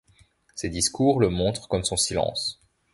Ses 0.55 0.69
discours 0.69 1.19
le 1.19 1.29
montrent 1.29 1.67
comme 1.67 1.83
son 1.83 1.95
silence. 1.95 2.59